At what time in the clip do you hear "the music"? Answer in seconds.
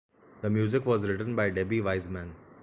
0.41-0.87